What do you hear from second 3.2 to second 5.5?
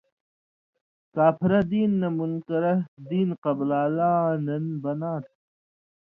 قبلان٘لاں دن بناں تھہ